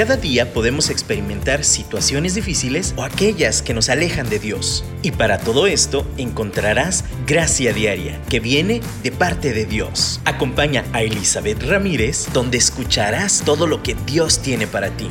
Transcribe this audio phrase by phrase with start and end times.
[0.00, 4.82] Cada día podemos experimentar situaciones difíciles o aquellas que nos alejan de Dios.
[5.02, 10.22] Y para todo esto encontrarás gracia diaria que viene de parte de Dios.
[10.24, 15.10] Acompaña a Elizabeth Ramírez donde escucharás todo lo que Dios tiene para ti.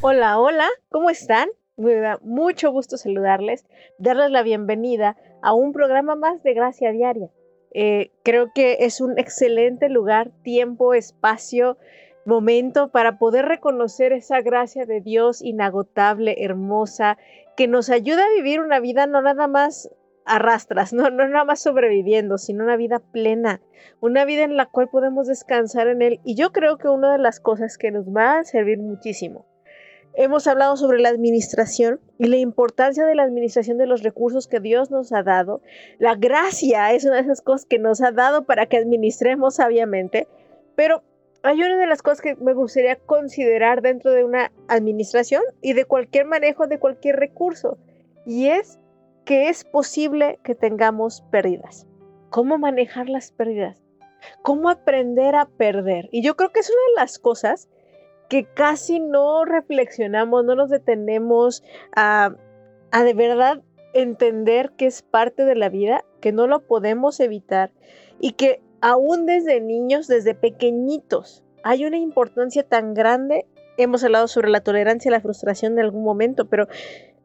[0.00, 1.50] Hola, hola, ¿cómo están?
[1.76, 3.66] Me da mucho gusto saludarles,
[3.98, 7.28] darles la bienvenida a un programa más de Gracia Diaria.
[7.74, 11.78] Eh, creo que es un excelente lugar, tiempo, espacio,
[12.24, 17.18] momento para poder reconocer esa gracia de Dios inagotable, hermosa,
[17.56, 19.90] que nos ayuda a vivir una vida no nada más
[20.24, 23.60] arrastras, no, no nada más sobreviviendo, sino una vida plena,
[24.00, 26.20] una vida en la cual podemos descansar en Él.
[26.24, 29.46] Y yo creo que una de las cosas que nos va a servir muchísimo
[30.14, 34.60] Hemos hablado sobre la administración y la importancia de la administración de los recursos que
[34.60, 35.62] Dios nos ha dado.
[35.98, 40.28] La gracia es una de esas cosas que nos ha dado para que administremos sabiamente,
[40.74, 41.02] pero
[41.42, 45.86] hay una de las cosas que me gustaría considerar dentro de una administración y de
[45.86, 47.78] cualquier manejo de cualquier recurso,
[48.26, 48.78] y es
[49.24, 51.86] que es posible que tengamos pérdidas.
[52.30, 53.82] ¿Cómo manejar las pérdidas?
[54.42, 56.08] ¿Cómo aprender a perder?
[56.12, 57.68] Y yo creo que es una de las cosas
[58.32, 61.62] que casi no reflexionamos, no nos detenemos
[61.94, 62.34] a,
[62.90, 63.60] a de verdad
[63.92, 67.72] entender que es parte de la vida, que no lo podemos evitar
[68.20, 73.44] y que aún desde niños, desde pequeñitos, hay una importancia tan grande.
[73.76, 76.68] Hemos hablado sobre la tolerancia y la frustración en algún momento, pero,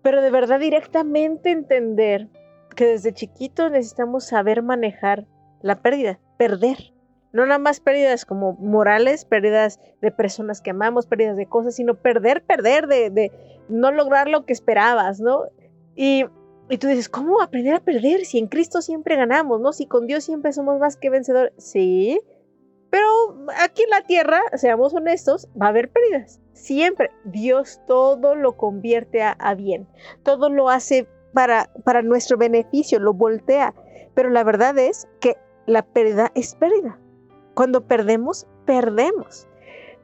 [0.02, 2.28] pero de verdad directamente entender
[2.76, 5.26] que desde chiquitos necesitamos saber manejar
[5.62, 6.97] la pérdida, perder
[7.34, 11.96] no nada más pérdidas como morales, pérdidas de personas que amamos, pérdidas de cosas, sino
[11.96, 13.32] perder, perder, de,
[13.70, 15.44] no lograr lo que esperabas, ¿no?
[15.96, 16.26] Y,
[16.70, 19.74] y, tú dices, ¿cómo aprender a perder si en Cristo siempre ganamos, ¿no?
[19.74, 21.54] Si con Dios siempre somos más que vencedores.
[21.58, 22.20] Sí,
[22.90, 23.08] pero
[23.58, 26.40] aquí en la tierra, seamos honestos, va a haber pérdidas.
[26.54, 29.88] Siempre Dios todo lo convierte a, a bien,
[30.24, 33.74] todo lo hace para, para nuestro beneficio, lo voltea.
[34.16, 35.38] Pero la verdad es que
[35.68, 37.00] la pérdida es pérdida.
[37.58, 39.48] Cuando perdemos, perdemos.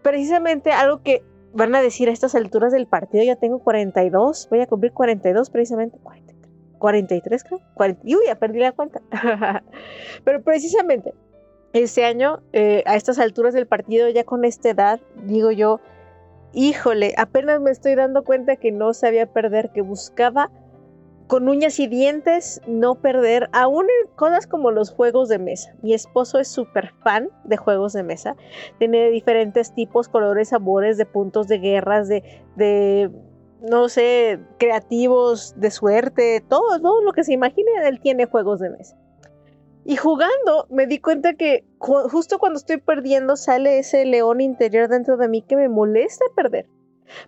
[0.01, 4.61] Precisamente algo que van a decir a estas alturas del partido, ya tengo 42, voy
[4.61, 5.99] a cumplir 42 precisamente,
[6.79, 9.03] 43 creo, 40, uy, ya perdí la cuenta.
[10.23, 11.13] Pero precisamente
[11.73, 15.79] este año, eh, a estas alturas del partido, ya con esta edad, digo yo,
[16.53, 20.49] híjole, apenas me estoy dando cuenta que no sabía perder, que buscaba
[21.33, 25.73] con uñas y dientes, no perder, aún en cosas como los juegos de mesa.
[25.81, 28.35] Mi esposo es súper fan de juegos de mesa.
[28.77, 33.09] Tiene diferentes tipos, colores, sabores, de puntos de guerras, de, de
[33.61, 38.69] no sé, creativos, de suerte, todo, todo lo que se imagine, él tiene juegos de
[38.69, 38.95] mesa.
[39.85, 45.17] Y jugando me di cuenta que justo cuando estoy perdiendo sale ese león interior dentro
[45.17, 46.67] de mí que me molesta perder.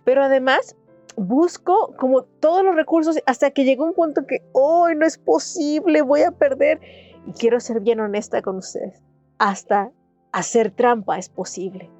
[0.04, 0.76] Pero además
[1.16, 6.02] busco como todos los recursos hasta que llegó un punto que hoy no es posible,
[6.02, 6.80] voy a perder.
[7.26, 9.02] Y quiero ser bien honesta con ustedes.
[9.38, 9.90] Hasta
[10.32, 11.90] hacer trampa es posible.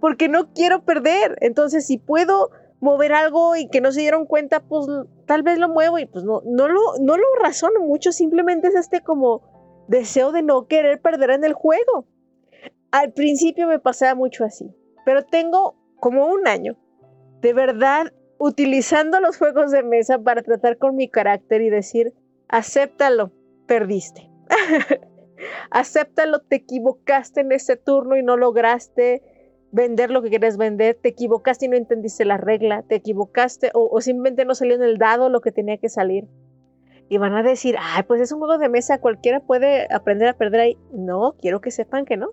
[0.00, 1.36] Porque no quiero perder.
[1.40, 2.50] Entonces, si puedo
[2.80, 4.86] mover algo y que no se dieron cuenta, pues
[5.26, 8.12] tal vez lo muevo y pues no, no, lo, no lo razono mucho.
[8.12, 9.42] Simplemente es este como
[9.88, 12.06] deseo de no querer perder en el juego.
[12.92, 14.72] Al principio me pasaba mucho así.
[15.04, 16.76] Pero tengo como un año
[17.40, 22.14] de verdad utilizando los juegos de mesa para tratar con mi carácter y decir,
[22.48, 23.32] acéptalo,
[23.66, 24.30] perdiste.
[25.70, 29.22] acéptalo, te equivocaste en este turno y no lograste
[29.72, 34.00] vender lo que quieres vender, te equivocaste y no entendiste la regla, te equivocaste o,
[34.00, 36.26] simplemente no salió en el dado lo que tenía que salir.
[37.08, 40.36] Y van a decir, ay, pues es un juego de mesa, cualquiera puede aprender a
[40.36, 40.78] perder ahí.
[40.92, 42.30] No, quiero que sepan que no.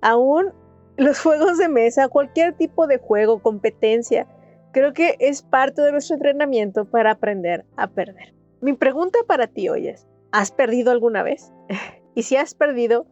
[0.00, 0.52] Aún
[0.96, 4.26] los juegos de mesa, cualquier tipo de juego, competencia,
[4.72, 8.34] Creo que es parte de nuestro entrenamiento para aprender a perder.
[8.60, 11.52] Mi pregunta para ti hoy es, ¿has perdido alguna vez?
[12.14, 13.06] y si has perdido,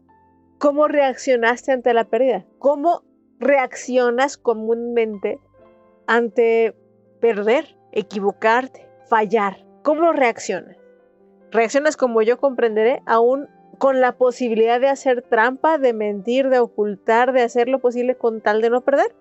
[0.59, 2.47] ¿cómo reaccionaste ante la pérdida?
[2.59, 3.03] ¿Cómo
[3.41, 5.41] reaccionas comúnmente
[6.07, 6.77] ante
[7.21, 9.65] perder, equivocarte, fallar?
[9.83, 10.77] ¿Cómo reaccionas?
[11.51, 17.33] ¿Reaccionas como yo comprenderé, aún con la posibilidad de hacer trampa, de mentir, de ocultar,
[17.33, 19.15] de hacer lo posible con tal de no perder?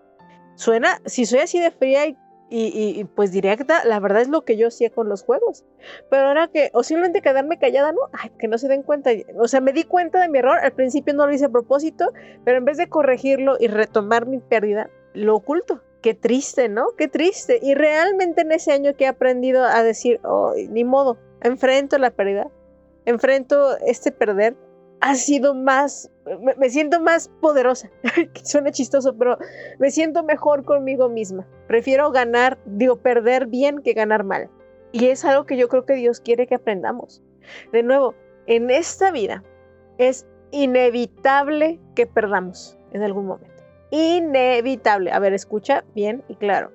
[0.56, 2.18] Suena, si soy así de fría y
[2.50, 5.66] y, pues directa, la verdad es lo que yo hacía con los juegos.
[6.10, 9.12] Pero ahora que, o simplemente quedarme callada, no, Ay, que no se den cuenta.
[9.38, 12.06] O sea, me di cuenta de mi error, al principio no lo hice a propósito,
[12.46, 15.82] pero en vez de corregirlo y retomar mi pérdida, lo oculto.
[16.02, 16.88] Qué triste, ¿no?
[16.98, 17.60] Qué triste.
[17.62, 22.12] Y realmente en ese año que he aprendido a decir, oh, ni modo, enfrento la
[22.12, 22.50] pérdida,
[23.06, 24.56] enfrento este perder
[25.02, 26.12] ha sido más,
[26.58, 27.90] me, siento más poderosa.
[28.44, 29.38] Suena chistoso, pero
[29.80, 31.48] me siento mejor conmigo misma.
[31.68, 34.50] Prefiero ganar, digo, perder bien que ganar mal.
[34.92, 37.22] Y es algo que yo creo que Dios quiere que aprendamos.
[37.72, 38.16] De nuevo,
[38.48, 39.44] en esta vida
[39.98, 43.64] es inevitable que perdamos en algún momento.
[43.92, 45.12] Inevitable.
[45.12, 46.72] A ver, escucha bien y claro.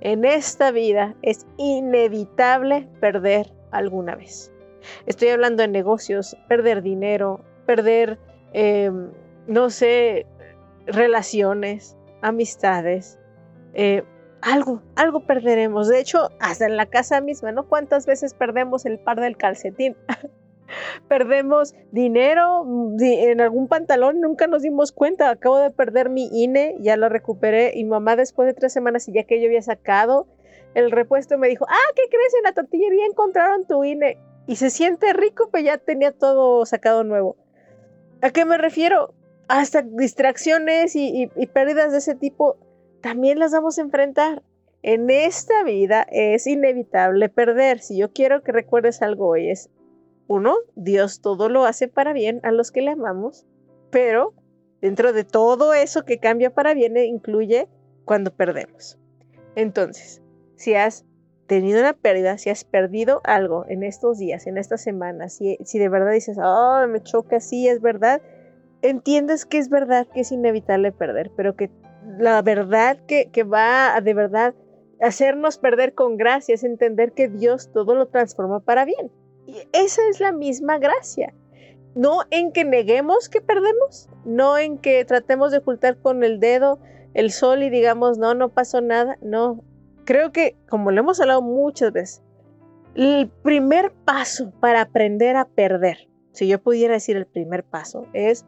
[0.00, 4.52] En esta vida es inevitable perder alguna vez.
[5.06, 8.18] Estoy hablando de negocios, perder dinero, perder,
[8.52, 9.10] em,
[9.46, 10.26] no sé,
[10.86, 13.18] relaciones, amistades,
[13.74, 14.02] eh,
[14.40, 15.88] algo, algo perderemos.
[15.88, 17.68] De hecho, hasta en la casa misma, ¿no?
[17.68, 19.96] ¿Cuántas veces perdemos el par del calcetín?
[21.08, 22.66] perdemos dinero
[22.98, 25.30] en algún pantalón, nunca nos dimos cuenta.
[25.30, 29.12] Acabo de perder mi INE, ya lo recuperé y mamá después de tres semanas y
[29.12, 30.26] ya que yo había sacado
[30.74, 32.34] el repuesto me dijo, ah, ¿qué crees?
[32.34, 37.04] En la tortillería encontraron tu INE y se siente rico, pues ya tenía todo sacado
[37.04, 37.36] nuevo.
[38.22, 39.14] ¿A qué me refiero?
[39.48, 42.56] Hasta distracciones y, pérdidas de ese tipo
[43.00, 44.44] también las vamos a enfrentar.
[44.82, 47.80] En esta vida es inevitable perder.
[47.80, 49.70] Si yo quiero que recuerdes algo hoy es,
[50.28, 53.44] uno, Dios todo lo hace para bien a los que le amamos,
[53.90, 54.34] pero
[54.80, 57.68] dentro de todo eso que cambia para bien incluye
[58.04, 58.98] cuando perdemos.
[59.56, 60.22] Entonces,
[60.54, 61.04] si has
[61.52, 65.78] tenido una pérdida, si has perdido algo en estos días, en estas semanas, si, si
[65.78, 68.22] de verdad dices, oh, me choca, sí, es verdad,
[68.80, 71.70] entiendes que es verdad que es inevitable perder, pero que
[72.18, 74.54] la verdad que, que va a de verdad
[75.02, 79.12] hacernos perder con gracia es entender que Dios todo lo transforma para bien.
[79.44, 81.34] Y esa es la misma gracia.
[81.94, 86.78] No en que neguemos que perdemos, no en que tratemos de ocultar con el dedo
[87.12, 89.62] el sol y digamos, no, no pasó nada, no,
[90.04, 92.22] creo que, como lo hemos hablado muchas veces,
[92.94, 98.44] el primer paso para aprender a perder, si yo pudiera decir el primer paso, es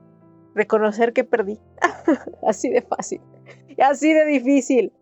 [0.54, 1.58] reconocer que perdí.
[2.46, 3.20] así de fácil,
[3.78, 4.92] así de difícil.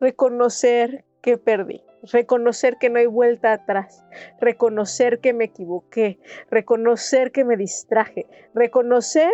[0.00, 1.82] Reconocer que perdí.
[2.10, 4.02] Reconocer que no hay vuelta atrás.
[4.40, 6.18] Reconocer que me equivoqué.
[6.50, 8.26] Reconocer que me distraje.
[8.54, 9.30] Reconocer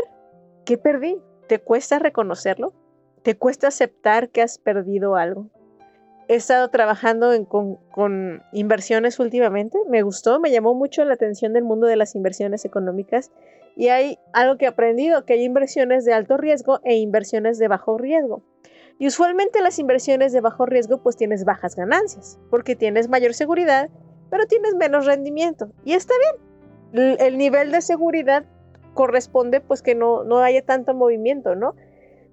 [0.64, 1.22] que perdí.
[1.46, 2.74] ¿Te cuesta reconocerlo?
[3.22, 5.50] ¿Te cuesta aceptar que has perdido algo?
[6.28, 9.78] He estado trabajando con, inversiones últimamente.
[9.88, 13.30] Me gustó, me llamó mucho la atención del mundo de las inversiones económicas.
[13.76, 17.68] Y hay algo que he aprendido, que hay inversiones de alto riesgo e inversiones de
[17.68, 18.42] bajo riesgo.
[18.98, 23.90] Y usualmente las inversiones de bajo riesgo pues tienes bajas ganancias, porque tienes mayor seguridad,
[24.30, 25.70] pero tienes menos rendimiento.
[25.84, 27.18] Y está bien.
[27.18, 28.44] El, nivel de seguridad
[28.94, 31.74] corresponde pues que no, no haya tanto movimiento, ¿no?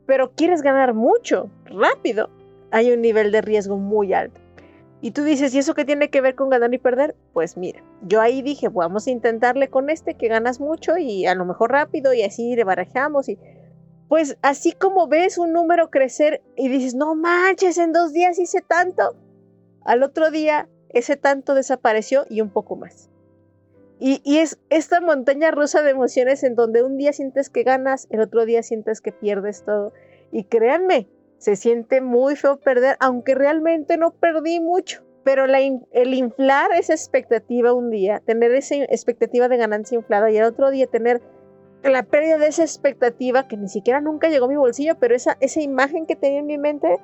[0.05, 2.29] Pero quieres ganar mucho, rápido
[2.73, 4.41] hay un nivel de riesgo muy alto.
[4.99, 7.15] Y tú dices, ¿y eso qué tiene que ver con ganar y perder?
[7.31, 11.35] Pues mira, yo ahí dije, vamos a intentarle con este que ganas mucho y a
[11.35, 13.37] lo mejor rápido y así le barajamos y
[14.09, 18.61] pues así como ves un número crecer y dices, no manches, en dos días hice
[18.61, 19.15] tanto,
[19.83, 23.09] al otro día ese tanto desapareció y un poco más.
[23.99, 28.07] Y, y, es esta montaña rusa de emociones en donde un día sientes que ganas,
[28.09, 29.93] el otro día sientes que pierdes todo.
[30.31, 31.07] Y créanme,
[31.43, 35.03] se siente muy feo perder, aunque realmente no perdí mucho.
[35.25, 40.45] Pero el inflar esa expectativa un día, tener esa expectativa de ganancia inflada y el
[40.45, 41.21] otro día tener
[41.83, 45.35] la pérdida de esa expectativa que ni siquiera nunca llegó a mi bolsillo, pero esa,
[45.41, 46.97] esa imagen que tenía en mi mente,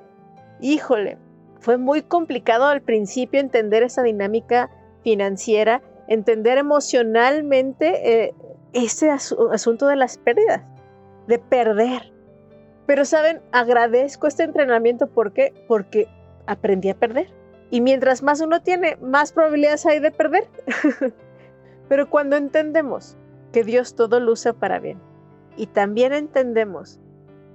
[0.62, 1.18] híjole,
[1.60, 4.70] fue muy complicado al principio entender esa dinámica
[5.04, 8.34] financiera, entender emocionalmente eh,
[8.72, 10.62] ese asunto de las pérdidas,
[11.28, 12.19] de perder.
[12.90, 15.54] Pero saben, agradezco este entrenamiento ¿por qué?
[15.68, 16.08] porque
[16.48, 17.28] aprendí a perder.
[17.70, 20.48] Y mientras más uno tiene, más probabilidades hay de perder.
[21.88, 23.16] Pero cuando entendemos
[23.54, 25.00] que Dios todo lo usa para bien
[25.56, 27.00] y también entendemos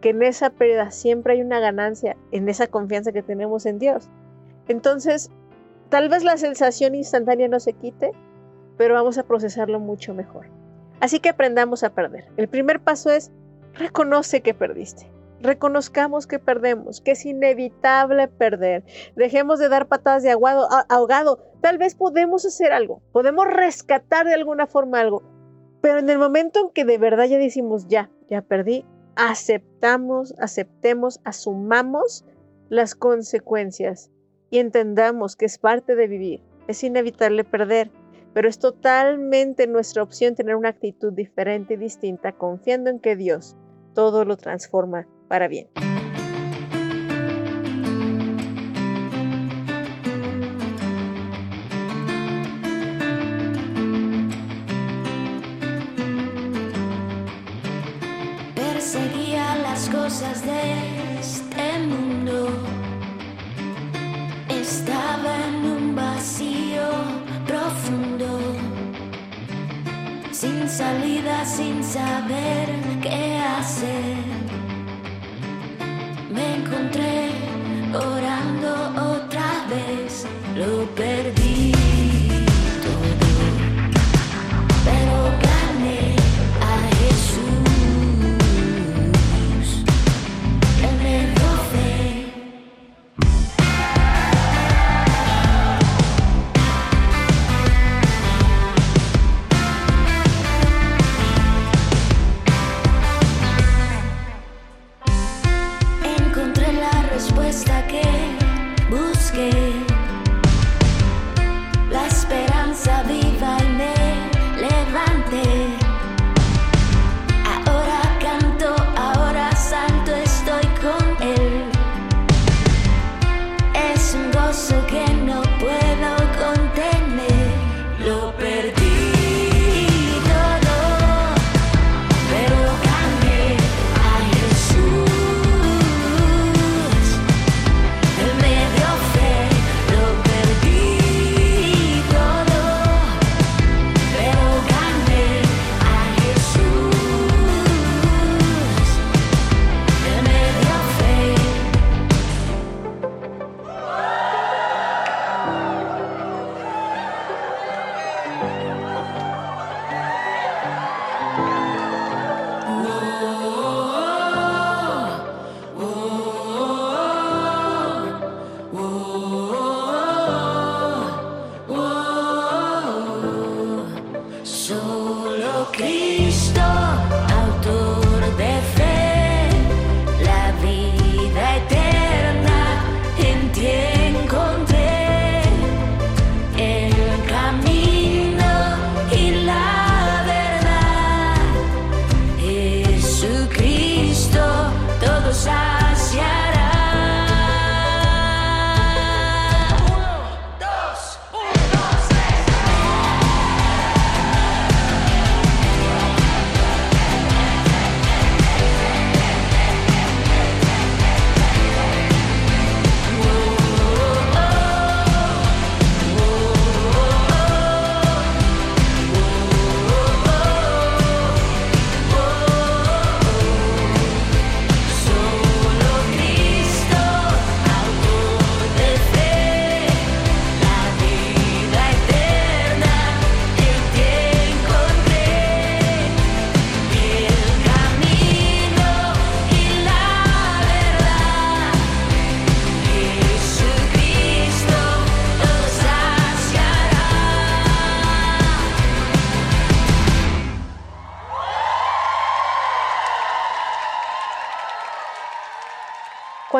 [0.00, 4.08] que en esa pérdida siempre hay una ganancia, en esa confianza que tenemos en Dios,
[4.68, 5.32] entonces
[5.88, 8.12] tal vez la sensación instantánea no se quite,
[8.76, 10.46] pero vamos a procesarlo mucho mejor.
[11.00, 12.28] Así que aprendamos a perder.
[12.36, 13.32] El primer paso es
[13.74, 15.12] reconoce que perdiste.
[15.44, 18.82] Reconozcamos que perdemos, que es inevitable perder.
[19.14, 21.38] Dejemos de dar patadas de aguado, ahogado.
[21.60, 25.22] Tal vez podemos hacer algo, podemos rescatar de alguna forma algo.
[25.82, 28.86] Pero en el momento en que de verdad ya decimos, ya, ya perdí,
[29.16, 32.24] aceptamos, aceptemos, asumamos
[32.70, 34.10] las consecuencias
[34.48, 36.42] y entendamos que es parte de vivir.
[36.68, 37.90] Es inevitable perder,
[38.32, 43.58] pero es totalmente nuestra opción tener una actitud diferente y distinta, confiando en que Dios
[43.92, 45.06] todo lo transforma
[45.48, 45.66] bien.
[59.90, 62.48] cosas de este mundo.
[64.48, 66.86] Estaba en un vacío
[67.46, 68.38] profundo,
[70.30, 72.68] sin salida, sin saber
[73.02, 74.43] qué hacer.
[76.64, 77.28] Encontré
[77.92, 81.73] orando otra vez, lo perdí.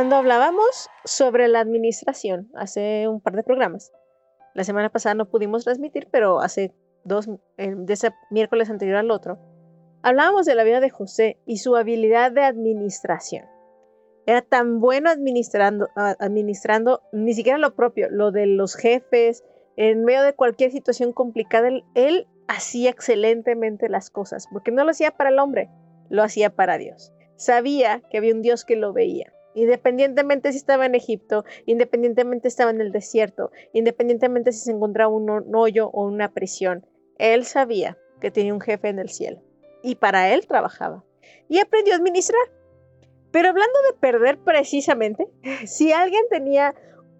[0.05, 3.91] Cuando hablábamos sobre la administración hace un par de programas,
[4.53, 9.11] la semana pasada no pudimos transmitir, pero hace dos, eh, de ese miércoles anterior al
[9.11, 9.39] otro,
[10.03, 13.47] hablábamos de la vida de José y su habilidad de administración.
[14.27, 19.43] Era tan bueno administrando, administrando ni siquiera lo propio, lo de los jefes,
[19.77, 24.91] en medio de cualquier situación complicada, él, él hacía excelentemente las cosas, porque no lo
[24.91, 25.71] hacía para el hombre,
[26.11, 27.15] lo hacía para Dios.
[27.37, 32.71] Sabía que había un Dios que lo veía Independientemente si estaba en Egipto, independientemente estaba
[32.71, 36.87] en el desierto, independientemente si se encontraba un hoyo o una prisión,
[37.19, 39.43] él sabía que tenía un jefe en el cielo
[39.83, 41.05] y para él trabajaba
[41.49, 42.43] y aprendió a administrar.
[43.31, 45.27] Pero hablando de perder precisamente,
[45.67, 46.75] si alguien tenía,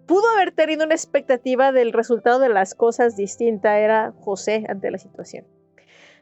[0.05, 4.97] pudo haber tenido una expectativa del resultado de las cosas distinta, era José ante la
[4.97, 5.45] situación.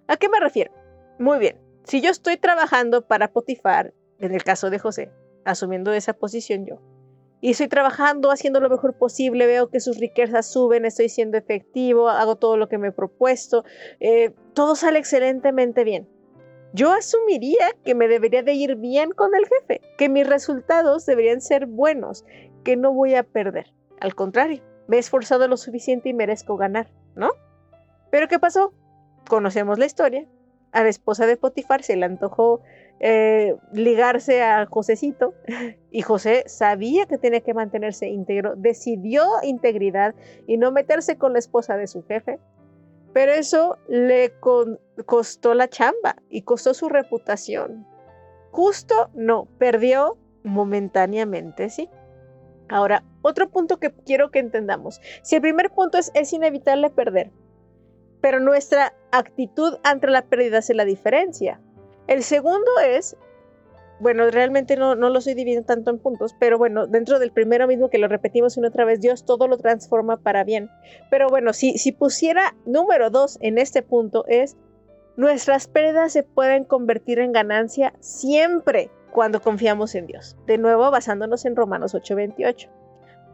[0.08, 0.72] ¿A qué me refiero?
[1.18, 5.12] Muy bien, si yo estoy trabajando para Potifar, en el caso de José,
[5.46, 6.80] asumiendo esa posición yo.
[7.42, 12.08] Y estoy trabajando, haciendo lo mejor posible, veo que sus riquezas suben, estoy siendo efectivo,
[12.08, 13.66] hago todo lo que me he propuesto,
[14.00, 16.08] eh, todo sale excelentemente bien.
[16.72, 21.42] Yo asumiría que me debería de ir bien con el jefe, que mis resultados deberían
[21.42, 22.24] ser buenos,
[22.64, 23.74] que no voy a perder.
[24.00, 27.32] Al contrario, me he esforzado lo suficiente y merezco ganar, ¿no?
[28.10, 28.74] Pero ¿qué pasó?
[29.28, 30.26] Conocemos la historia.
[30.72, 32.62] A la esposa de Potifar se le antojó
[33.06, 35.34] eh, ligarse a Josecito
[35.92, 40.16] y José sabía que tenía que mantenerse íntegro, decidió integridad
[40.48, 42.40] y no meterse con la esposa de su jefe,
[43.12, 44.32] pero eso le
[45.06, 47.86] costó la chamba y costó su reputación.
[48.52, 51.90] justo no, perdió momentáneamente, ¿sí?
[52.70, 55.02] Ahora, otro punto que quiero que entendamos.
[55.24, 57.32] Si el primer punto es, es inevitable perder,
[58.22, 61.60] pero nuestra actitud ante la pérdida hace la diferencia.
[62.08, 63.16] El segundo es,
[64.00, 67.68] bueno, realmente no, no lo estoy dividiendo tanto en puntos, pero bueno, dentro del primero
[67.68, 70.70] mismo que lo repetimos una otra vez, Dios todo lo transforma para bien.
[71.10, 74.58] Pero bueno, si, si pusiera número dos en este punto es,
[75.16, 80.36] nuestras pérdidas se pueden convertir en ganancia siempre cuando confiamos en Dios.
[80.48, 82.68] De nuevo, basándonos en Romanos 8:28.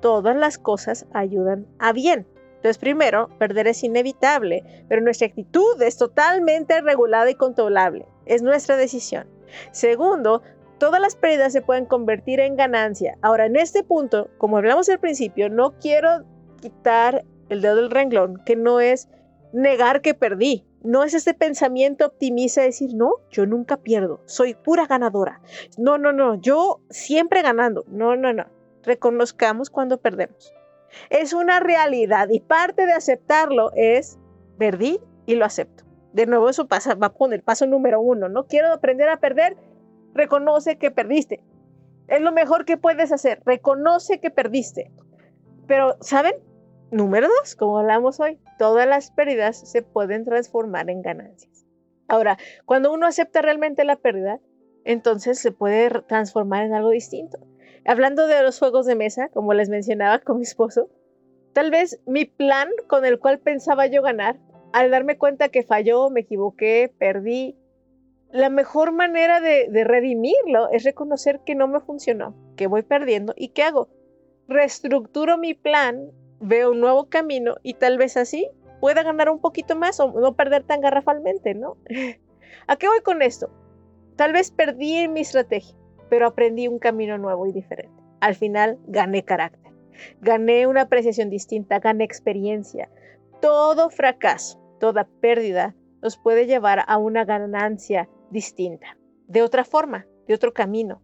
[0.02, 2.28] Todas las cosas ayudan a bien.
[2.58, 8.06] Entonces, primero, perder es inevitable, pero nuestra actitud es totalmente regulada y controlable.
[8.30, 9.28] Es nuestra decisión.
[9.72, 10.44] Segundo,
[10.78, 13.18] todas las pérdidas se pueden convertir en ganancia.
[13.24, 16.24] Ahora, en este punto, como hablamos al principio, no quiero
[16.62, 19.10] quitar el dedo del renglón, que no es
[19.52, 20.64] negar que perdí.
[20.84, 25.42] No es ese pensamiento optimista de decir, no, yo nunca pierdo, soy pura ganadora.
[25.80, 27.84] No, no, no, yo siempre ganando.
[27.88, 28.46] No, no, no.
[28.84, 30.54] Reconozcamos cuando perdemos.
[31.10, 34.20] Es una realidad y parte de aceptarlo es,
[34.60, 35.89] perdí y lo acepto.
[36.14, 38.30] De nuevo eso pasa, va a poner paso número uno.
[38.30, 39.58] No quiero aprender a perder,
[40.14, 41.44] reconoce que perdiste.
[42.08, 44.92] Es lo mejor que puedes hacer, reconoce que perdiste.
[45.68, 46.34] Pero, ¿saben?
[46.92, 51.66] Número dos, como hablamos hoy, todas las pérdidas se pueden transformar en ganancias.
[52.08, 54.40] Ahora, cuando uno acepta realmente la pérdida,
[54.84, 57.38] entonces se puede transformar en algo distinto.
[57.86, 60.90] Hablando de los juegos de mesa, como les mencionaba con mi esposo,
[61.54, 64.40] tal vez mi plan con el cual pensaba yo ganar,
[64.74, 67.56] al darme cuenta que falló, me equivoqué, perdí,
[68.32, 73.50] la mejor manera de, redimirlo es reconocer que no me funcionó, que voy perdiendo y
[73.50, 73.90] qué hago.
[74.48, 78.48] Reestructuro mi plan veo un nuevo camino y tal vez así
[78.80, 81.78] pueda ganar un poquito más o no perder tan garrafalmente, ¿no?
[82.68, 83.50] ¿A qué voy con esto?
[84.16, 85.76] Tal vez perdí mi estrategia,
[86.10, 88.04] pero aprendí un camino nuevo y diferente.
[88.20, 89.72] Al final gané carácter,
[90.22, 92.90] gané una apreciación distinta, gané experiencia.
[93.42, 100.34] Todo fracaso, toda pérdida nos puede llevar a una ganancia distinta, de otra forma, de
[100.34, 101.02] otro camino.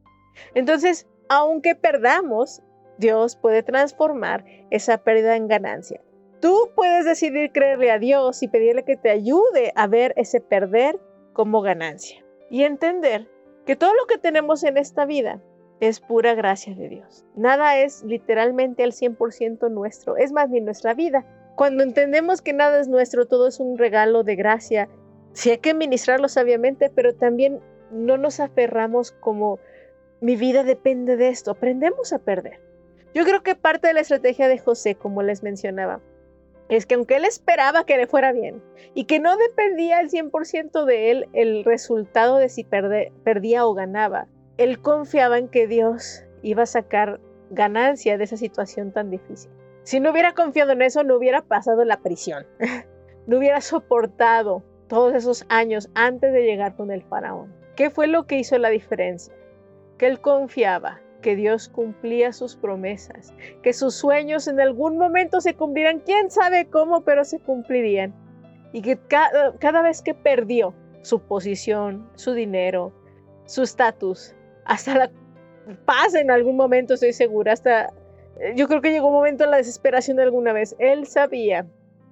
[0.53, 2.61] Entonces, aunque perdamos,
[2.97, 6.01] Dios puede transformar esa pérdida en ganancia.
[6.39, 10.99] Tú puedes decidir creerle a Dios y pedirle que te ayude a ver ese perder
[11.33, 13.27] como ganancia y entender
[13.65, 15.41] que todo lo que tenemos en esta vida
[15.79, 17.25] es pura gracia de Dios.
[17.35, 21.25] Nada es literalmente al 100% nuestro, es más ni nuestra vida.
[21.55, 24.89] Cuando entendemos que nada es nuestro, todo es un regalo de gracia,
[25.33, 29.59] sí hay que ministrarlo sabiamente, pero también no nos aferramos como
[30.21, 32.59] mi vida depende de esto, aprendemos a perder.
[33.13, 36.01] Yo creo que parte de la estrategia de José, como les mencionaba,
[36.67, 38.61] es que aunque él esperaba que le fuera bien
[38.93, 44.27] y que no dependía al 100% de él el resultado de si perdía o ganaba,
[44.57, 49.51] él confiaba en que Dios iba a sacar ganancia de esa situación tan difícil.
[49.85, 52.47] Si no hubiera confiado en eso, no hubiera pasado la prisión,
[53.27, 57.53] no hubiera soportado todos esos años antes de llegar con el faraón.
[57.75, 59.31] ¿Qué fue lo que hizo la diferencia?
[59.99, 65.53] Que él confiaba que Dios cumplía sus promesas, que sus sueños en algún momento se
[65.53, 68.15] cumplirán, quién sabe cómo, pero se cumplirían.
[68.73, 72.91] Y que cada, vez que perdió su posición, su dinero,
[73.45, 75.11] su estatus, hasta la
[75.85, 77.93] paz en algún momento, estoy segura, hasta
[78.55, 81.65] yo creo que llegó un momento en la desesperación de alguna vez, él sabía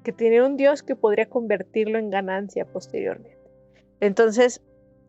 [0.04, 3.38] que tenía un Dios que podría convertirlo en ganancia posteriormente.
[4.00, 4.62] Entonces,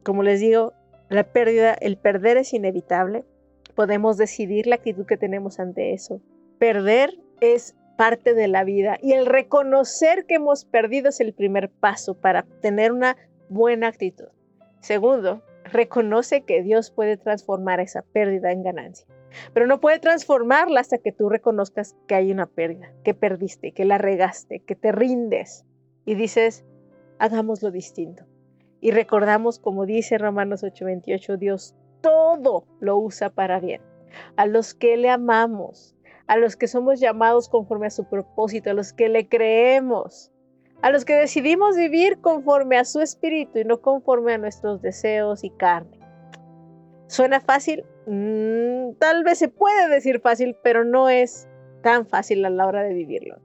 [0.03, 0.73] como les digo,
[1.09, 3.25] la pérdida, el perder es inevitable,
[3.75, 6.21] podemos decidir la actitud que tenemos ante eso.
[6.59, 11.71] Perder es parte de la vida y el reconocer que hemos perdido es el primer
[11.71, 13.17] paso para tener una
[13.49, 14.29] buena actitud.
[14.81, 19.07] Segundo, reconoce que Dios puede transformar esa pérdida en ganancia,
[19.53, 23.85] pero no puede transformarla hasta que tú reconozcas que hay una pérdida, que perdiste, que
[23.85, 25.65] la regaste, que te rindes
[26.05, 26.65] y dices,
[27.19, 28.25] hagámoslo distinto.
[28.81, 33.81] Y recordamos, como dice Romanos 8:28, Dios todo lo usa para bien.
[34.37, 38.75] A los que le amamos, a los que somos llamados conforme a su propósito, a
[38.75, 40.31] los que le creemos,
[40.83, 45.45] a los que decidimos vivir conforme a su espíritu y no conforme a nuestros deseos
[45.45, 45.99] y carne.
[47.07, 47.85] ¿Suena fácil?
[48.07, 51.49] Mm, tal vez se puede decir fácil, pero no es
[51.83, 53.39] tan fácil a la hora de vivirlo.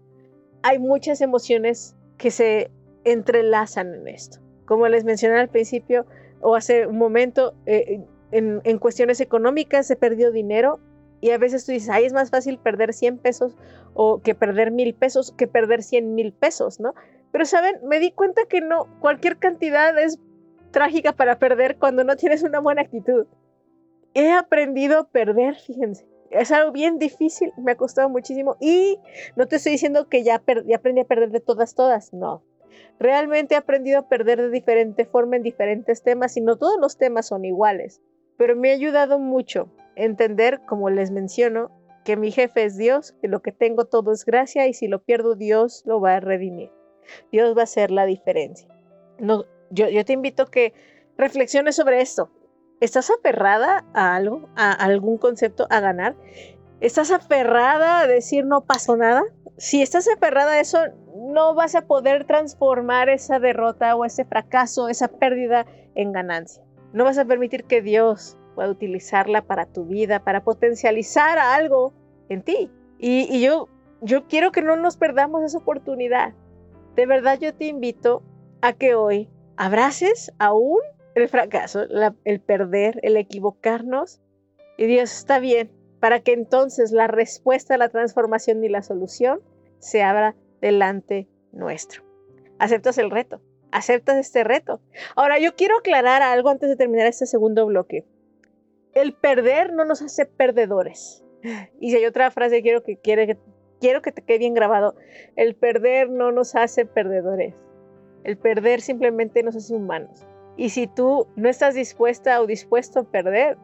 [0.64, 2.72] Hay muchas emociones que se
[3.04, 4.40] entrelazan en esto.
[4.66, 6.06] Como les mencioné al principio
[6.42, 10.80] o hace un momento, eh, en, cuestiones económicas se perdió dinero
[11.22, 13.58] y a veces tú dices, ay, es más fácil perder 100 pesos
[13.94, 16.94] o que perder mil pesos que perder 100 mil pesos, ¿no?
[17.32, 17.76] Pero, ¿saben?
[17.84, 20.20] Me di cuenta que no, cualquier cantidad es
[20.72, 23.26] trágica para perder cuando no tienes una buena actitud.
[24.14, 26.08] He aprendido a perder, fíjense.
[26.32, 28.56] Es algo bien difícil, me ha costado muchísimo.
[28.60, 29.00] Y
[29.36, 32.44] no te estoy diciendo que ya, aprendí a perder de todas, todas, no.
[33.00, 36.98] Realmente he aprendido a perder de diferente forma en diferentes temas y no todos los
[36.98, 38.02] temas son iguales.
[38.38, 41.72] Pero me ha ayudado mucho entender, como les menciono,
[42.04, 45.04] que mi jefe es Dios, que lo que tengo todo es gracia y si lo
[45.04, 46.72] pierdo Dios lo va a redimir.
[47.32, 48.68] Dios va a hacer la diferencia.
[49.18, 50.74] No, yo, yo te invito a que
[51.18, 52.32] reflexiones sobre esto.
[52.80, 56.16] ¿Estás aferrada a algo, a algún concepto, a ganar?
[56.80, 59.24] ¿Estás aferrada a decir no pasó nada?
[59.58, 60.80] Si estás aferrada a eso,
[61.14, 65.66] no vas a poder transformar esa derrota o ese fracaso, esa pérdida
[65.96, 66.64] en ganancia.
[66.94, 71.94] No vas a permitir que Dios pueda utilizarla para tu vida, para potencializar algo
[72.30, 72.72] en ti.
[72.98, 73.68] Y, yo,
[74.02, 76.34] yo quiero que no nos perdamos esa oportunidad.
[76.96, 78.24] De verdad yo te invito
[78.62, 80.80] a que hoy abraces aún
[81.22, 81.82] el fracaso,
[82.24, 84.22] el perder, el equivocarnos.
[84.78, 89.42] Y Dios está bien, para que entonces la respuesta la transformación y la solución
[89.80, 92.04] se abra delante nuestro.
[92.60, 93.42] ¿Aceptas el reto?
[93.72, 94.82] ¿Aceptas este reto?
[95.16, 98.06] Ahora, yo quiero aclarar algo antes de terminar este segundo bloque.
[98.94, 101.24] El perder no nos hace perdedores.
[101.80, 103.38] Y si hay otra frase que quiero que, quiere,
[103.80, 104.96] quiero que te quede bien grabado,
[105.36, 107.54] el perder no nos hace perdedores.
[108.24, 110.26] El perder simplemente nos hace humanos.
[110.60, 113.58] Y si tú no estás dispuesta o dispuesto a perder,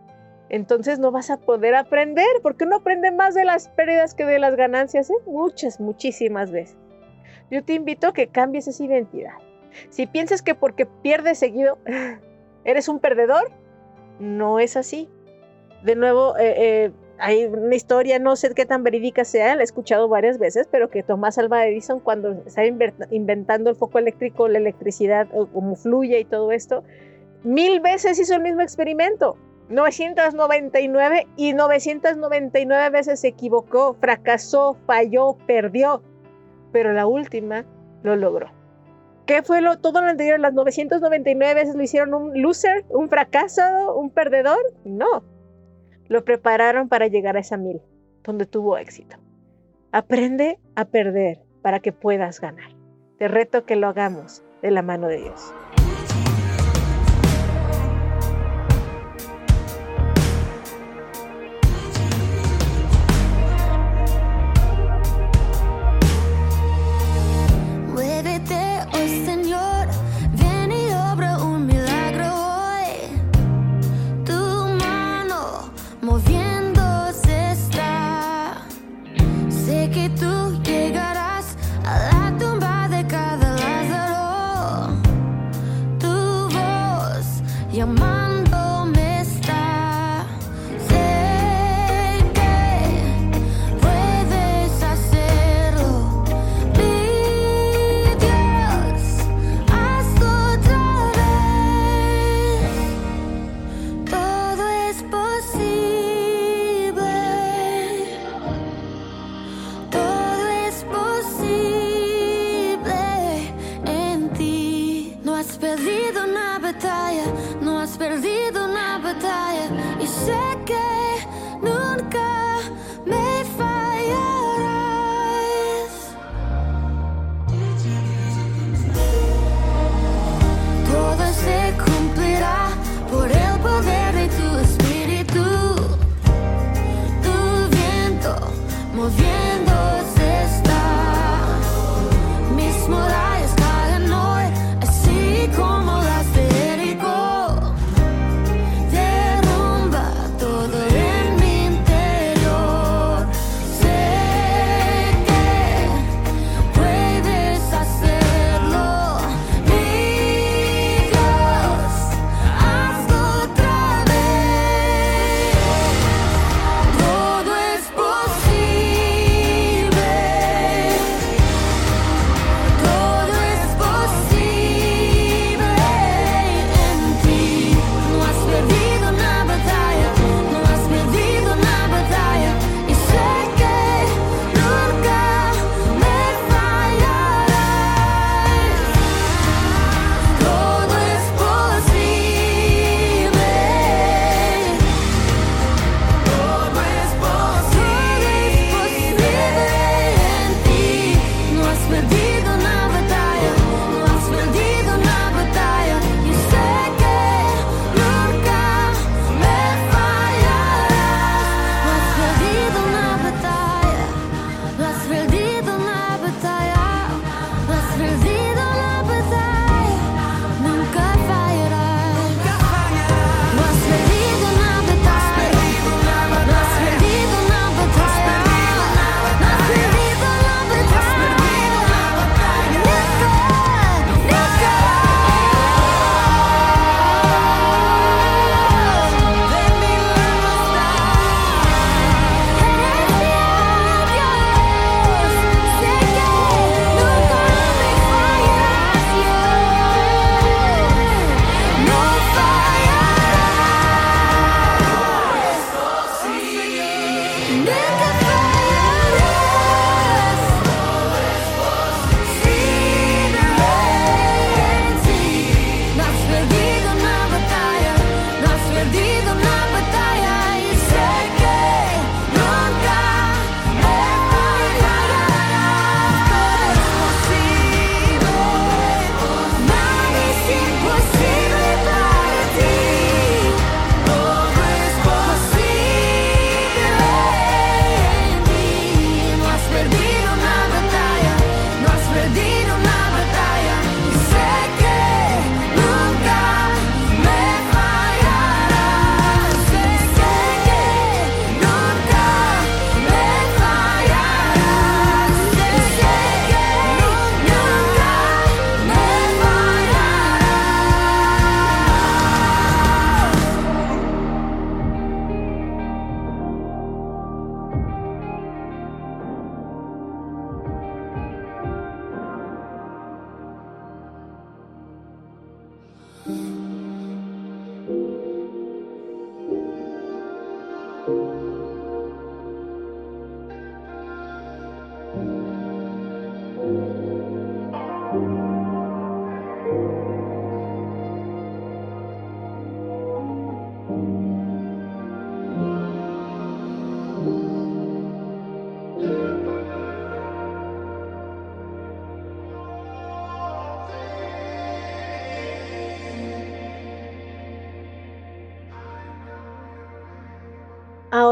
[0.47, 4.39] entonces no vas a poder aprender, porque uno aprende más de las pérdidas que de
[4.39, 5.15] las ganancias, ¿eh?
[5.25, 6.77] muchas, muchísimas veces.
[7.51, 9.33] Yo te invito a que cambies esa identidad.
[9.89, 11.79] Si piensas que porque pierdes seguido
[12.63, 13.51] eres un perdedor,
[14.19, 15.09] no es así.
[15.83, 19.63] De nuevo, eh, eh, hay una historia, no sé qué tan verídica sea, la he
[19.63, 22.67] escuchado varias veces, pero que Tomás Alva Edison, cuando estaba
[23.11, 26.83] inventando el foco eléctrico, la electricidad, cómo fluye y todo esto,
[27.43, 29.37] mil veces hizo el mismo experimento.
[29.69, 36.03] 999 y 999 veces se equivocó, fracasó, falló, perdió,
[36.71, 37.65] pero la última
[38.03, 38.51] lo logró.
[39.25, 40.39] ¿Qué fue lo, todo lo anterior?
[40.39, 44.59] ¿Las 999 veces lo hicieron un loser, un fracasado, un perdedor?
[44.83, 45.23] No,
[46.07, 47.81] lo prepararon para llegar a esa mil,
[48.23, 49.17] donde tuvo éxito.
[49.91, 52.71] Aprende a perder para que puedas ganar.
[53.17, 55.53] Te reto que lo hagamos de la mano de Dios.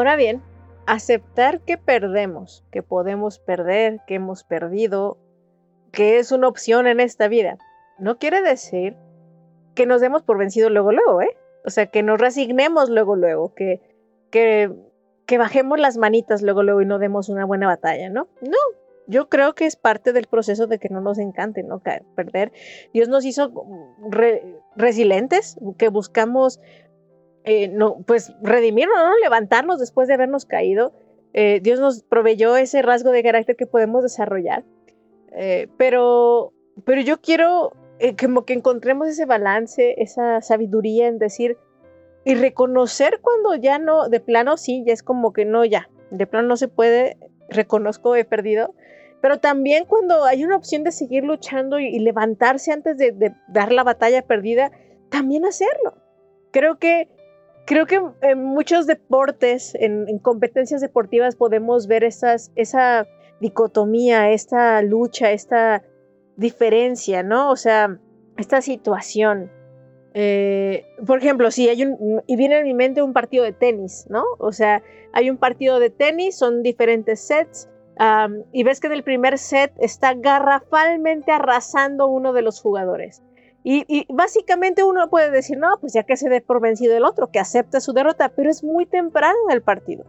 [0.03, 0.41] Ahora bien,
[0.85, 5.17] aceptar que perdemos, que podemos perder, que hemos perdido,
[5.93, 7.57] que es una opción en esta vida,
[7.99, 8.97] no quiere decir
[9.75, 11.37] que nos demos por vencido luego, luego, ¿eh?
[11.63, 13.79] O sea, que nos resignemos luego, luego, que,
[14.29, 14.73] que,
[15.37, 18.27] bajemos las manitas luego, luego y no demos una buena batalla, ¿no?
[18.41, 18.57] No,
[19.07, 21.81] yo creo que es parte del proceso de que no nos encante, ¿no?
[22.15, 22.51] Perder.
[22.93, 23.53] Dios nos hizo
[24.75, 26.59] resilientes, que buscamos,
[27.45, 29.17] eh, no, pues, redimirnos, ¿no?
[29.21, 30.93] Levantarnos después de habernos caído.
[31.33, 34.63] Eh, Dios nos proveyó ese rasgo de carácter que podemos desarrollar.
[35.31, 36.53] Eh, pero,
[36.85, 37.73] pero yo quiero
[38.21, 41.57] como que encontremos ese balance, esa sabiduría en decir
[42.25, 46.27] y reconocer cuando ya no, de plano sí, ya es como que no, ya, de
[46.27, 47.17] plano no se puede,
[47.49, 48.73] reconozco, he perdido,
[49.21, 53.83] pero también cuando hay una opción de seguir luchando y, levantarse antes de, dar la
[53.83, 54.71] batalla perdida,
[55.09, 55.95] también hacerlo.
[56.51, 57.09] Creo que,
[57.65, 63.07] creo que en muchos deportes, en, competencias deportivas, podemos ver esas, esa
[63.39, 65.83] dicotomía, esta lucha, esta
[66.35, 67.51] diferencia, ¿no?
[67.51, 67.99] O sea,
[68.37, 69.51] esta situación.
[70.15, 74.05] Eh, por ejemplo, si hay un, y viene a mi mente un partido de tenis,
[74.09, 74.23] ¿no?
[74.37, 77.69] O sea, hay un partido de tenis, son diferentes sets,
[78.51, 83.21] y ves que en el primer set está garrafalmente arrasando uno de los jugadores.
[83.65, 87.31] Y, básicamente uno puede decir, no, pues ya que se dé por vencido el otro,
[87.31, 90.05] que acepte su derrota, pero es muy temprano en el partido.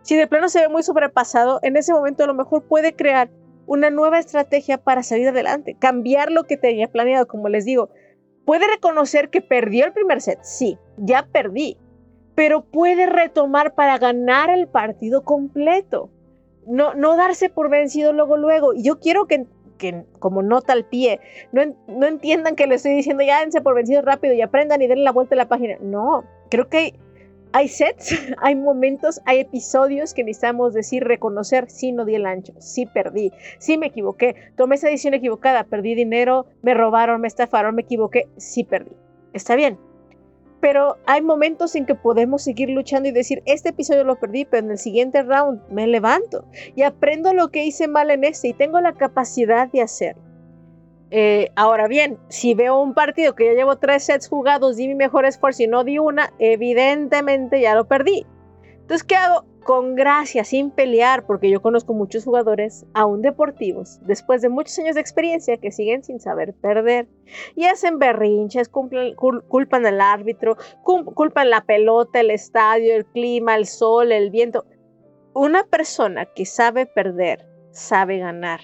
[0.00, 3.28] Si de plano se ve muy sobrepasado, en ese momento a lo mejor puede crear
[3.66, 7.90] una nueva estrategia para salir adelante, cambiar lo que tenía planeado, como les digo.
[8.46, 11.76] Puede reconocer que perdió el primer set, sí, ya perdí,
[12.34, 16.10] pero puede retomar para ganar el partido completo
[16.66, 18.74] no, no darse por vencido luego, luego.
[18.74, 21.20] Y yo quiero que, que como nota al pie,
[21.52, 24.86] no, no entiendan que le estoy diciendo ya dense por vencido rápido y aprendan y
[24.86, 25.76] denle la vuelta a la página.
[25.80, 26.94] No, creo que
[27.52, 32.52] hay, sets, hay momentos, hay episodios que necesitamos decir, reconocer, sí no di el ancho,
[32.58, 37.74] sí perdí, sí me equivoqué, tomé esa decisión equivocada, perdí dinero, me robaron, me estafaron,
[37.74, 38.92] me equivoqué, sí perdí.
[39.32, 39.78] Está bien,
[40.66, 44.66] pero hay momentos en que podemos seguir luchando y decir, este episodio lo perdí, pero
[44.66, 48.52] en el siguiente round me levanto y aprendo lo que hice mal en este y
[48.52, 50.20] tengo la capacidad de hacerlo.
[51.12, 54.96] Eh, ahora bien, si veo un partido que ya llevo tres sets jugados, di mi
[54.96, 58.26] mejor esfuerzo y no di una, evidentemente ya lo perdí.
[58.80, 59.44] Entonces, ¿qué hago?
[59.66, 64.94] Con gracia, sin pelear, porque yo conozco muchos jugadores, aún deportivos, después de muchos años
[64.94, 67.08] de experiencia, que siguen sin saber perder.
[67.56, 74.12] Y hacen berrinches, culpan al árbitro, culpan la pelota, el estadio, el clima, el sol,
[74.12, 74.64] el viento.
[75.34, 78.60] Una persona que sabe perder, sabe ganar.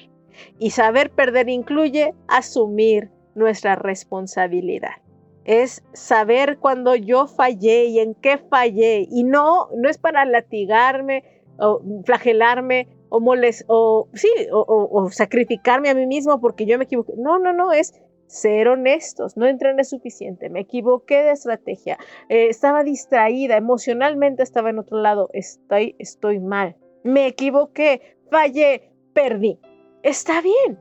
[0.61, 5.03] Y saber perder incluye asumir nuestra responsabilidad
[5.44, 9.07] es saber cuando yo fallé y en qué fallé.
[9.11, 11.24] Y no, no es para latigarme
[11.59, 17.12] o flagelarme o, moles, o, sí, o, sacrificarme a mí mismo porque yo me equivoqué.
[17.16, 17.94] No, no, no, es
[18.26, 21.98] ser honestos, no entrené suficiente, me equivoqué de estrategia,
[22.31, 26.74] eh, estaba distraída, emocionalmente estaba en otro lado, estoy, estoy mal,
[27.05, 29.59] me equivoqué, fallé, perdí.
[30.02, 30.78] Está bien,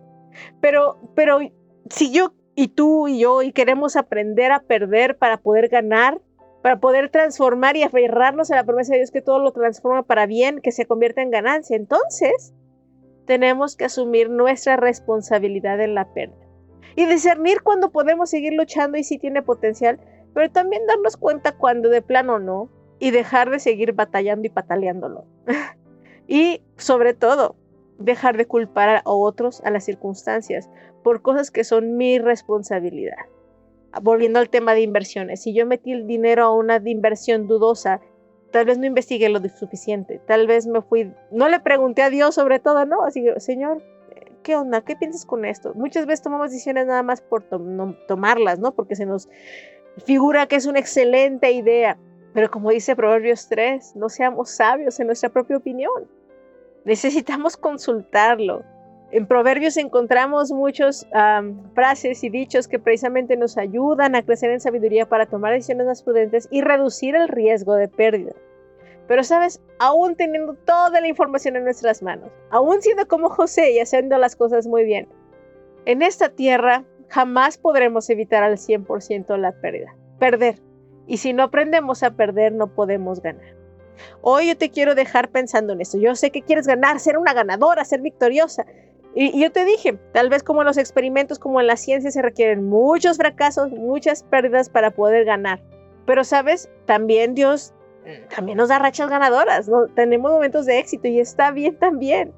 [0.62, 1.39] pero, pero
[1.89, 6.22] si yo y tú y yo y queremos aprender a perder para poder ganar,
[6.62, 10.26] para poder transformar y aferrarnos a la promesa de Dios que todo lo transforma para
[10.26, 11.76] bien, que se convierta en ganancia.
[11.76, 12.54] Entonces,
[13.26, 16.48] tenemos que asumir nuestra responsabilidad en la pérdida
[16.96, 20.00] y discernir cuando podemos seguir luchando y si tiene potencial,
[20.34, 25.26] pero también darnos cuenta cuando de plano no y dejar de seguir batallando y pataleándolo.
[26.28, 27.56] y sobre todo,
[27.98, 30.70] dejar de culpar a otros, a las circunstancias,
[31.04, 33.18] por cosas que son mi responsabilidad.
[34.02, 38.00] Volviendo al tema de inversiones, si yo metí el dinero a una inversión dudosa,
[38.52, 42.36] tal vez no investigué lo suficiente, tal vez me fui, no le pregunté a Dios
[42.36, 43.04] sobre todo, ¿no?
[43.04, 43.84] Así que, Señor,
[44.44, 44.82] ¿qué onda?
[44.82, 45.74] ¿Qué piensas con esto?
[45.74, 48.74] Muchas veces tomamos decisiones nada más por tomarlas, ¿no?
[48.74, 49.28] Porque se nos
[50.06, 51.98] figura que es una excelente idea,
[52.34, 56.08] pero como dice Proverbios 3, no seamos sabios en nuestra propia opinión.
[56.86, 58.64] Necesitamos consultarlo.
[59.12, 61.06] En Proverbios encontramos muchas
[61.76, 66.02] frases y dichos que precisamente nos ayudan a crecer en sabiduría para tomar decisiones más
[66.02, 68.32] prudentes y reducir el riesgo de pérdida.
[69.08, 73.80] Pero sabes, aún teniendo toda la información en nuestras manos, aún siendo como José y
[73.80, 75.10] haciendo las cosas muy bien,
[75.86, 79.93] en esta tierra jamás podremos evitar al 100% la pérdida.
[80.19, 80.62] Perder.
[81.08, 83.58] Y si no aprendemos a perder, no podemos ganar.
[84.21, 85.97] Hoy yo te quiero dejar pensando en esto.
[85.97, 88.65] Yo sé que quieres ganar, ser una ganadora, ser victoriosa.
[89.13, 92.21] Y, yo te dije, tal vez como en los experimentos, como en la ciencia, se
[92.21, 95.62] requieren muchos fracasos, muchas pérdidas para poder ganar.
[96.06, 97.74] Pero sabes, también Dios
[98.36, 99.88] también nos da rachas ganadoras, ¿no?
[99.88, 102.34] Tenemos momentos de éxito y está bien también.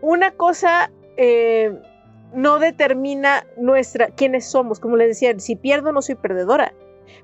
[0.00, 1.78] Una cosa eh,
[2.32, 4.80] no determina nuestra, quiénes somos.
[4.80, 6.72] Como les decía, si pierdo no soy perdedora.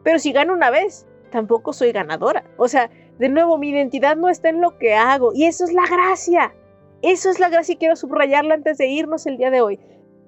[0.03, 2.45] Pero si gano una vez, tampoco soy ganadora.
[2.57, 5.33] O sea, de nuevo, mi identidad no está en lo que hago.
[5.35, 6.55] Y eso es la gracia.
[7.03, 9.81] Eso es la gracia y quiero subrayarlo antes de irnos el día de hoy.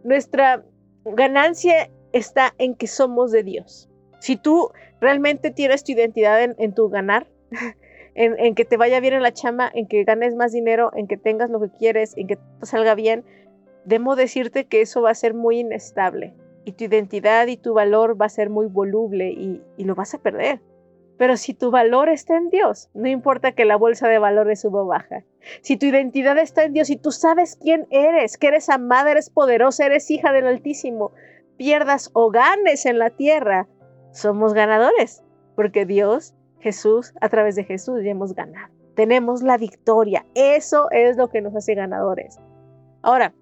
[0.03, 0.65] Nuestra
[1.05, 3.89] ganancia está en que somos de Dios.
[4.19, 7.29] Si tú realmente tienes tu identidad en, tu ganar,
[8.15, 11.17] en, que te vaya bien en la chama, en que ganes más dinero, en que
[11.17, 13.25] tengas lo que quieres, en que salga bien,
[13.85, 16.35] debo decirte que eso va a ser muy inestable
[16.65, 20.19] y tu identidad y tu valor va a ser muy voluble y, lo vas a
[20.19, 20.61] perder.
[21.17, 24.83] Pero si tu valor está en Dios, no importa que la bolsa de valores suba
[24.83, 25.23] o baja.
[25.61, 29.31] Si tu identidad está en Dios y tú sabes quién eres, que eres amada, eres
[29.31, 31.13] poderosa, eres hija del Altísimo,
[31.57, 33.69] pierdas o ganes en la tierra,
[34.13, 35.23] somos ganadores,
[35.55, 38.73] porque Dios, Jesús, a través de Jesús ya hemos ganado.
[38.97, 40.25] Tenemos la victoria.
[40.35, 42.39] Eso es lo que nos hace ganadores.
[43.03, 43.35] Ahora,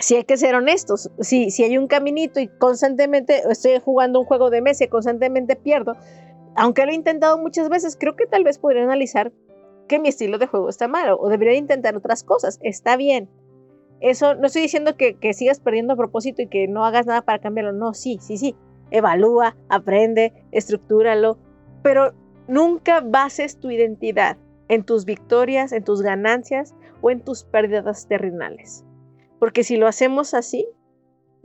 [0.00, 4.26] si hay que ser honestos, si, si hay un caminito y constantemente estoy jugando un
[4.26, 5.96] juego de mesa y constantemente pierdo,
[6.58, 9.32] aunque lo he intentado muchas veces, creo que tal vez podría analizar
[9.86, 12.58] que mi estilo de juego está malo o debería intentar otras cosas.
[12.62, 13.30] Está bien.
[14.00, 17.38] Eso no estoy diciendo que, sigas perdiendo a propósito y que no hagas nada para
[17.38, 17.72] cambiarlo.
[17.72, 18.56] No, sí, sí, sí.
[18.90, 21.38] Evalúa, aprende, estructúralo,
[21.82, 22.12] pero
[22.48, 24.36] nunca bases tu identidad
[24.68, 28.84] en tus victorias, en tus ganancias o en tus pérdidas terrenales.
[29.38, 30.68] Porque si lo hacemos así,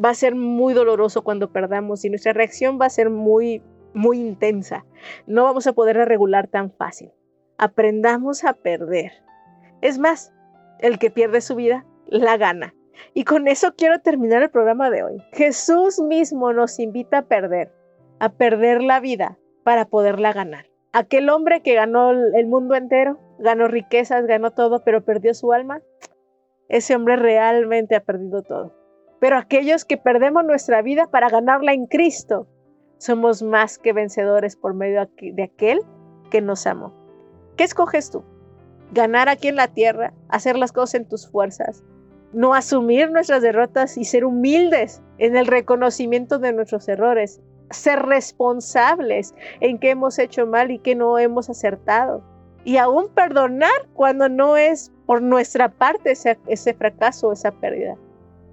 [0.03, 3.61] va a ser muy doloroso cuando perdamos y nuestra reacción va a ser muy,
[3.93, 4.85] muy intensa.
[5.27, 7.11] No vamos a poder regular tan fácil.
[7.57, 9.11] Aprendamos a perder.
[9.81, 10.33] Es más,
[10.79, 12.73] el que pierde su vida, la gana.
[13.13, 15.23] Y con eso quiero terminar el programa de hoy.
[15.31, 17.71] Jesús mismo nos invita a perder,
[18.19, 20.65] a perder la vida para poderla ganar.
[20.91, 25.81] Aquel hombre que ganó el mundo entero, ganó riquezas, ganó todo, pero perdió su alma,
[26.69, 28.73] ese hombre realmente ha perdido todo.
[29.19, 32.47] Pero aquellos que perdemos nuestra vida para ganarla en Cristo,
[32.97, 35.81] somos más que vencedores por medio de aquel
[36.29, 36.93] que nos amó.
[37.57, 38.23] ¿Qué escoges tú?
[38.91, 40.13] ¿Ganar aquí en la tierra?
[40.29, 41.83] ¿Hacer las cosas en tus fuerzas?
[42.31, 47.41] ¿No asumir nuestras derrotas y ser humildes en el reconocimiento de nuestros errores?
[47.69, 52.23] ¿Ser responsables en qué hemos hecho mal y qué no hemos acertado?
[52.65, 57.97] Y aún perdonar cuando no es por nuestra parte ese, fracaso, esa pérdida.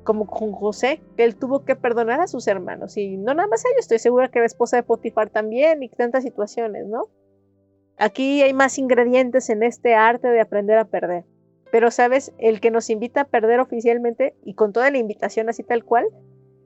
[0.05, 2.96] Como con José, que él tuvo que perdonar a sus hermanos.
[2.96, 6.24] Y no nada más ellos, estoy segura que la esposa de Potifar también y tantas
[6.24, 7.09] situaciones, ¿no?
[7.98, 11.24] Aquí hay más ingredientes en este arte de aprender a perder.
[11.70, 12.32] Pero, ¿sabes?
[12.38, 16.07] El que nos invita a perder oficialmente y con toda la invitación así tal cual,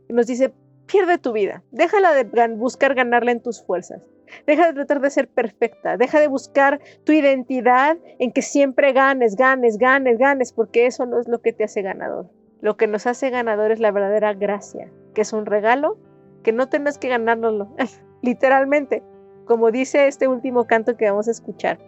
[0.08, 0.52] nos dice,
[0.86, 2.24] pierde tu vida, déjala de
[2.54, 4.02] buscar ganarla en tus fuerzas.
[4.46, 5.96] Deja de tratar de ser perfecta.
[5.96, 11.20] Deja de buscar tu identidad en que siempre ganes, ganes, ganes, ganes, porque eso no
[11.20, 12.30] es lo que te hace ganador.
[12.64, 15.98] Lo que nos hace ganador es la verdadera gracia, que es un regalo
[16.42, 17.68] que no tenés que ganárnoslo,
[18.22, 19.02] literalmente,
[19.44, 21.78] como dice este último canto que vamos a escuchar.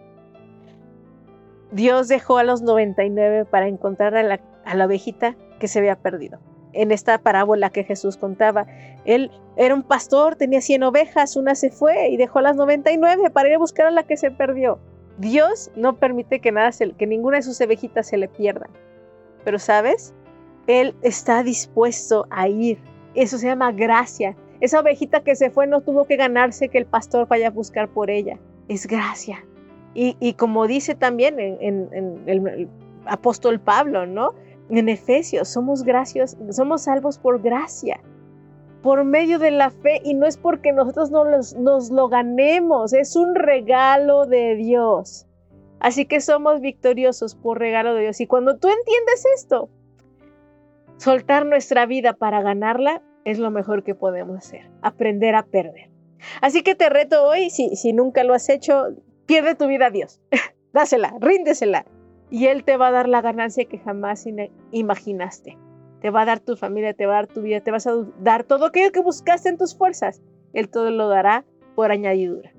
[1.70, 5.97] Dios dejó a los 99 para encontrar a la, a la ovejita que se había
[5.97, 6.41] perdido
[6.74, 8.66] en esta parábola que Jesús contaba.
[9.07, 13.49] Él era un pastor, tenía 100 ovejas, una se fue y dejó las 99 para
[13.49, 14.79] ir a buscar a la que se perdió.
[15.16, 16.68] Dios no permite que, nada
[16.99, 18.68] que ninguna de sus ovejitas se le pierda.
[19.43, 20.12] Pero sabes,
[20.66, 22.78] Él está dispuesto a ir.
[23.14, 24.36] Eso se llama gracia.
[24.60, 27.88] Esa ovejita que se fue no tuvo que ganarse que el pastor vaya a buscar
[27.88, 28.38] por ella.
[28.68, 29.44] Es gracia.
[29.98, 31.88] Y, como dice también en,
[32.26, 32.68] el
[33.06, 34.34] apóstol Pablo, ¿no?
[34.68, 38.00] en Efesios, somos gracios, somos salvos por gracia,
[38.82, 43.16] por medio de la fe, y no es porque nosotros no nos lo ganemos, es
[43.16, 45.26] un regalo de Dios.
[45.80, 48.20] Así que somos victoriosos por regalo de Dios.
[48.20, 49.68] Y cuando tú entiendes esto,
[50.97, 55.90] soltar nuestra vida para ganarla es lo mejor que podemos hacer, aprender a perder.
[56.40, 58.88] Así que te reto hoy, si, si nunca lo has hecho,
[59.26, 60.20] pierde tu vida a Dios.
[60.72, 61.86] Dásela, ríndesela
[62.30, 64.26] y Él te va a dar la ganancia que jamás
[64.72, 65.59] imaginaste.
[66.01, 67.94] Te va a dar tu familia, te va a dar tu vida, te vas a
[68.20, 70.22] dar todo aquello que buscaste en tus fuerzas.
[70.53, 71.44] Él todo lo dará
[71.74, 72.53] por añadidura.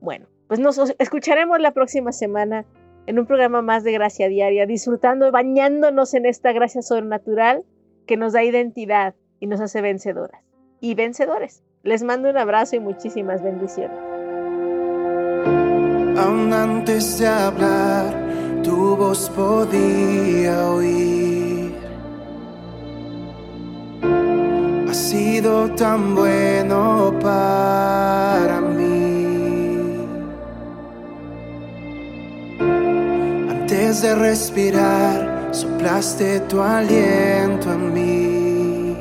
[0.00, 2.64] Bueno, pues nos escucharemos la próxima semana
[3.06, 7.64] en un programa más de Gracia Diaria, disfrutando, bañándonos en esta gracia sobrenatural
[8.06, 10.42] que nos da identidad y nos hace vencedoras
[10.80, 11.62] y vencedores.
[11.82, 13.96] Les mando un abrazo y muchísimas bendiciones.
[16.18, 18.26] Aún antes de hablar
[18.62, 21.74] tu voz podía oír.
[24.88, 28.75] Ha sido tan bueno para mí.
[34.02, 38.96] De respirar, soplaste tu aliento en mí.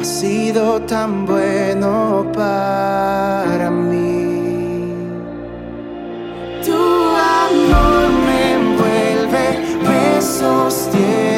[0.00, 4.92] Has sido tan bueno para mí.
[6.64, 9.46] Tu amor me envuelve,
[9.82, 11.33] me sostiene,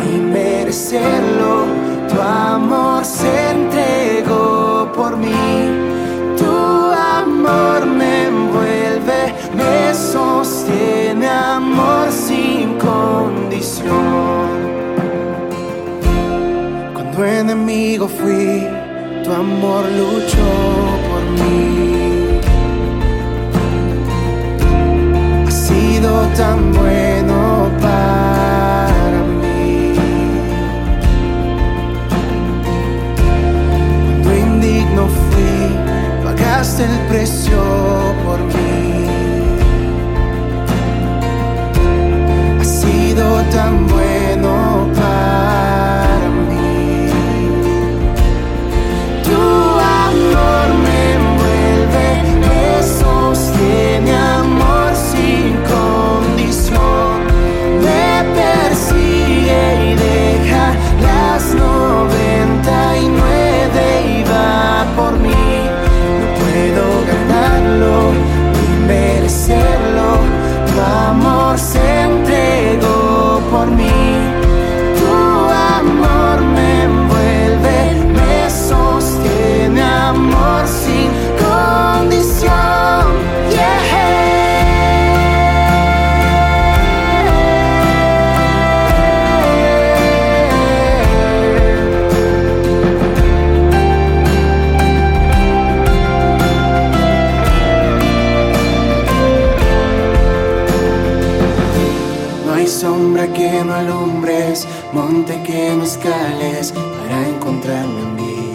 [0.00, 1.66] ni merecerlo.
[2.08, 5.34] Tu amor se entregó por mí.
[6.36, 6.54] Tu
[7.16, 14.48] amor me envuelve, me sostiene, amor sin condición.
[16.94, 18.66] Cuando enemigo fui,
[19.24, 20.50] tu amor luchó
[21.08, 22.40] por mí.
[25.46, 26.77] Ha sido tan
[102.68, 108.52] sombra que no alumbres, monte que no escales para encontrarme en mí.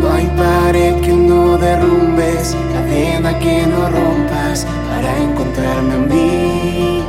[0.00, 7.04] No hay pared que no derrumbes, cadena que no rompas para encontrarme en mí.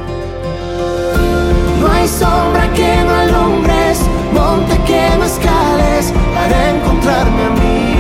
[1.82, 4.00] No hay sombra que no alumbres,
[4.32, 7.93] monte que no escales para encontrarme en mí.